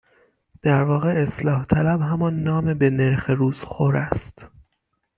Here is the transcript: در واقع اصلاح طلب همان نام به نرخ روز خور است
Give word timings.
در 0.61 0.83
واقع 0.83 1.09
اصلاح 1.17 1.65
طلب 1.65 2.01
همان 2.01 2.39
نام 2.39 2.73
به 2.73 2.89
نرخ 2.89 3.29
روز 3.29 3.63
خور 3.63 3.97
است 3.97 4.47